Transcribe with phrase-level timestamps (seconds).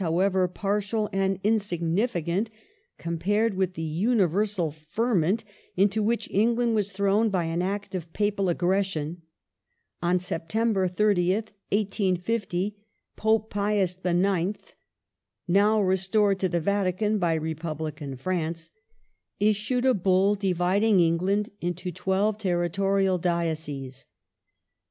[0.01, 2.49] The Ro however, partial and insignificant
[2.97, 4.77] compared with the universal ^^J!,.
[4.89, 5.43] ferment
[5.77, 9.21] into which England was thrown by an act of" Papal hierarchy aggression".
[10.01, 12.77] On September 30th, 1850,
[13.15, 14.57] Pope Pius IX.,
[15.47, 18.71] now re stored to the Vatican by Republican France,
[19.39, 24.07] issued a Bull dividing England into twelve territorial dioceses.